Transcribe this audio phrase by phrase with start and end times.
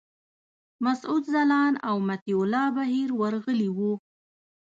[0.85, 3.93] مسعود ځلاند او مطیع الله بهیر ورغلي وو.